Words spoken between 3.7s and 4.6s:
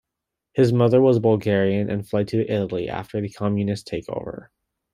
takeover.